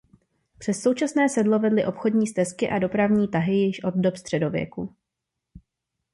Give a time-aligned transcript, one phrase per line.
[0.57, 4.95] Přes současné sedlo vedly obchodní stezky a dopravní tahy již od dob středověku.